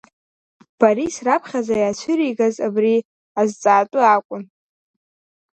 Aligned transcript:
Борис 0.79 1.15
раԥхьаӡа 1.25 1.75
иаацәыригаз 1.79 2.55
абри 2.67 3.05
азҵаатәы 3.39 4.01
акәын. 4.15 4.43